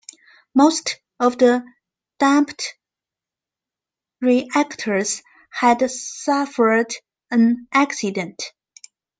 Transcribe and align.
Most 0.55 0.99
of 1.19 1.37
the 1.37 1.63
dumped 2.17 2.73
reactors 4.19 5.21
had 5.51 5.87
suffered 5.91 6.91
an 7.29 7.67
accident. 7.71 8.51